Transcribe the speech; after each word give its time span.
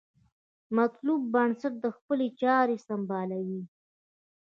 مطلوب 0.77 1.21
بنسټ 1.33 1.75
خپلې 1.97 2.27
چارې 2.41 2.77
سمبالوي. 2.87 3.61